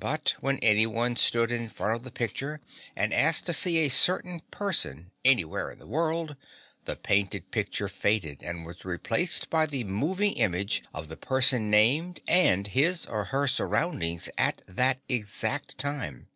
[0.00, 2.62] But when anyone stood in front of the picture
[2.96, 6.34] and asked to see a certain person anywhere in the world
[6.86, 12.20] the painted picture faded and was replaced by the moving image of the person named
[12.26, 16.28] and his or her surroundings at that exact time.